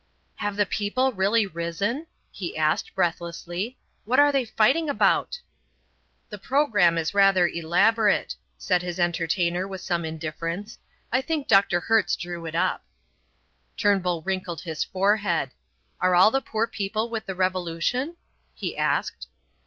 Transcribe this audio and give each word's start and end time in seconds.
"Have 0.37 0.55
the 0.55 0.65
people 0.65 1.11
really 1.13 1.45
risen?" 1.45 2.07
he 2.31 2.57
asked, 2.57 2.95
breathlessly. 2.95 3.77
"What 4.03 4.19
are 4.19 4.31
they 4.31 4.45
fighting 4.45 4.89
about?" 4.89 5.39
"The 6.31 6.39
programme 6.39 6.97
is 6.97 7.13
rather 7.13 7.47
elaborate," 7.47 8.35
said 8.57 8.81
his 8.81 8.99
entertainer 8.99 9.67
with 9.67 9.79
some 9.79 10.03
indifference. 10.03 10.79
"I 11.11 11.21
think 11.21 11.47
Dr. 11.47 11.79
Hertz 11.81 12.15
drew 12.15 12.47
it 12.47 12.55
up." 12.55 12.83
Turnbull 13.77 14.23
wrinkled 14.23 14.61
his 14.61 14.83
forehead. 14.83 15.51
"Are 15.99 16.15
all 16.15 16.31
the 16.31 16.41
poor 16.41 16.65
people 16.65 17.07
with 17.11 17.27
the 17.27 17.35
Revolution?" 17.35 18.15
he 18.55 18.75
asked. 18.75 19.27